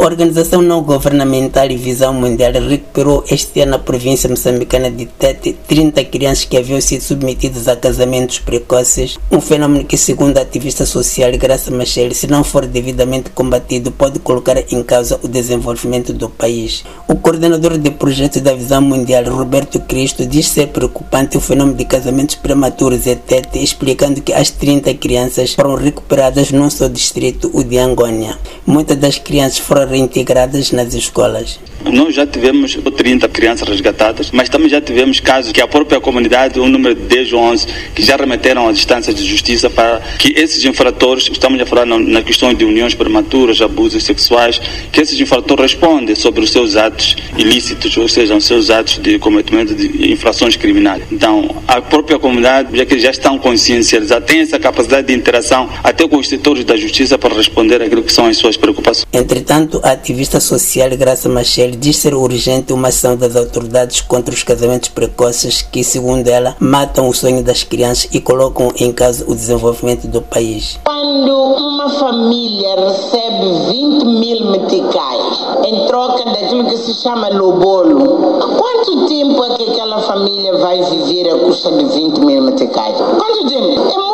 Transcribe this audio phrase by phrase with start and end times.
[0.00, 5.52] A organização não governamental e Visão Mundial recuperou este ano na província moçambicana de Tete
[5.68, 10.86] 30 crianças que haviam sido submetidas a casamentos precoces, um fenômeno que, segundo a ativista
[10.86, 16.30] social Graça Machel, se não for devidamente combatido, pode colocar em causa o desenvolvimento do
[16.30, 16.82] país.
[17.06, 21.84] O coordenador de projeto da Visão Mundial, Roberto Cristo, diz ser preocupante o fenômeno de
[21.84, 27.62] casamentos prematuros em Tete, explicando que as 30 crianças foram recuperadas num só distrito, o
[27.62, 28.38] de Angônia.
[28.66, 31.58] Muitas das crianças foram reintegradas nas escolas.
[31.84, 36.60] Nós já tivemos 30 crianças resgatadas, mas também já tivemos casos que a própria comunidade,
[36.60, 40.38] um número de 10 ou 11, que já remeteram às instâncias de justiça para que
[40.38, 44.60] esses infratores, estamos a falar na, na questão de uniões prematuras, abusos sexuais,
[44.92, 49.18] que esses infratores respondem sobre os seus atos ilícitos, ou seja, os seus atos de
[49.18, 51.02] cometimento de infrações criminais.
[51.10, 56.06] Então, a própria comunidade, já que já estão consciencializados, tem essa capacidade de interação até
[56.06, 59.06] com os setores da justiça para responder àquilo que são as suas preocupações.
[59.12, 64.42] Entretanto, a ativista social Graça Machel diz ser urgente uma ação das autoridades contra os
[64.42, 69.34] casamentos precoces que, segundo ela, matam o sonho das crianças e colocam em causa o
[69.34, 70.78] desenvolvimento do país.
[70.84, 79.06] Quando uma família recebe 20 mil meticais em troca daquilo que se chama lobolo, quanto
[79.06, 82.96] tempo é que aquela família vai viver a custa de 20 mil meticais?
[82.96, 83.88] Quanto tempo?
[83.90, 84.09] É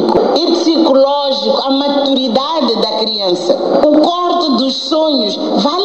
[0.00, 3.56] físico e psicológico à maturidade da criança.
[3.86, 5.79] O corte dos sonhos vai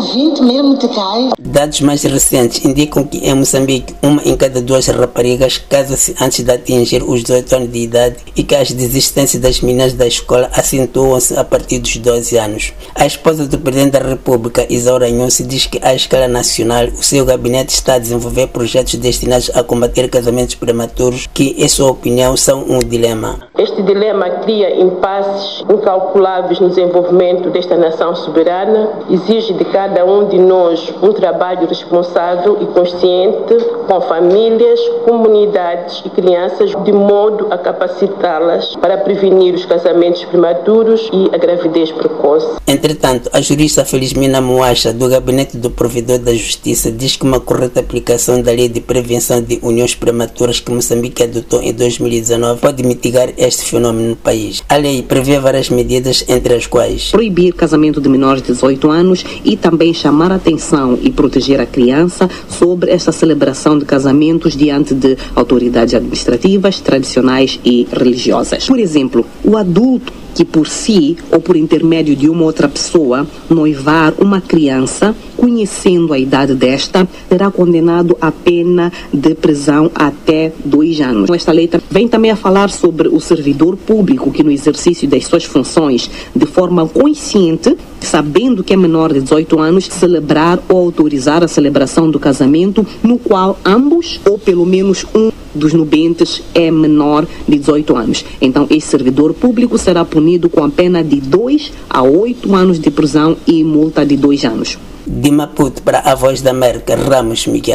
[0.00, 1.30] 20 mesmo te cai.
[1.38, 6.50] Dados mais recentes indicam que em Moçambique, uma em cada duas raparigas casa-se antes de
[6.50, 11.38] atingir os 18 anos de idade e que as desistências das meninas da escola acentuam-se
[11.38, 12.72] a partir dos 12 anos.
[12.94, 17.24] A esposa do presidente da República, Isaura se diz que à escala nacional o seu
[17.24, 22.64] gabinete está a desenvolver projetos destinados a combater casamentos prematuros que, em sua opinião, são
[22.68, 23.48] um dilema.
[23.58, 30.38] Este dilema cria impasses incalculáveis no desenvolvimento desta nação soberana, exige de cada um de
[30.38, 33.56] nós um trabalho responsável e consciente
[33.86, 41.34] com famílias, comunidades e crianças, de modo a capacitá-las para prevenir os casamentos prematuros e
[41.34, 42.56] a gravidez precoce.
[42.66, 47.80] Entretanto, a jurista Felizmina Moacha, do Gabinete do Provedor da Justiça, diz que uma correta
[47.80, 53.28] aplicação da Lei de Prevenção de Uniões Prematuras que Moçambique adotou em 2019 pode mitigar
[53.36, 54.62] este fenômeno no país.
[54.68, 59.24] A lei prevê várias medidas, entre as quais proibir casamento de menores de 18 anos
[59.44, 64.94] e também chamar a atenção e proteger a criança sobre esta celebração de casamentos diante
[64.94, 68.66] de autoridades administrativas, tradicionais e religiosas.
[68.66, 74.14] Por exemplo, o adulto que por si ou por intermédio de uma outra pessoa noivar
[74.18, 81.30] uma criança, conhecendo a idade desta, será condenado a pena de prisão até dois anos.
[81.30, 85.44] Esta lei vem também a falar sobre o servidor público que no exercício das suas
[85.44, 91.48] funções, de forma consciente, sabendo que é menor de 18 anos, celebrar ou autorizar a
[91.48, 97.58] celebração do casamento no qual ambos, ou pelo menos um dos nubentes, é menor de
[97.58, 98.24] 18 anos.
[98.40, 102.90] Então, esse servidor público será punido com a pena de 2 a 8 anos de
[102.90, 104.78] prisão e multa de 2 anos.
[105.06, 107.72] De Maputo para a Voz da América, Ramos Miguel.